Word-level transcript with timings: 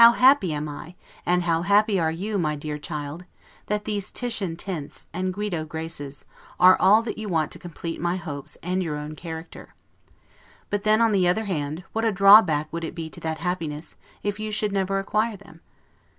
How 0.03 0.13
happy 0.13 0.51
am 0.51 0.67
I, 0.67 0.95
and 1.27 1.43
how 1.43 1.61
happy 1.61 1.99
are 1.99 2.09
you, 2.09 2.39
my 2.39 2.55
dear 2.55 2.79
child, 2.79 3.25
that 3.67 3.85
these 3.85 4.09
Titian 4.09 4.55
tints, 4.55 5.05
and 5.13 5.31
Guido 5.31 5.63
graces, 5.63 6.25
are 6.59 6.75
all 6.81 7.03
that 7.03 7.19
you 7.19 7.29
want 7.29 7.51
to 7.51 7.59
complete 7.59 8.01
my 8.01 8.15
hopes 8.15 8.57
and 8.63 8.81
your 8.81 8.95
own 8.95 9.15
character! 9.15 9.75
But 10.71 10.85
then, 10.85 11.01
on 11.01 11.11
the 11.11 11.27
other 11.27 11.45
hand, 11.45 11.83
what 11.93 12.03
a 12.03 12.11
drawback 12.11 12.73
would 12.73 12.83
it 12.83 12.95
be 12.95 13.11
to 13.11 13.19
that 13.19 13.41
happiness, 13.45 13.93
if 14.23 14.39
you 14.39 14.49
should 14.51 14.71
never 14.71 14.97
acquire 14.97 15.37
them? 15.37 15.61